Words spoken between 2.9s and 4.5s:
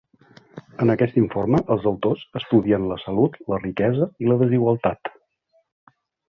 la salut, la riquesa i la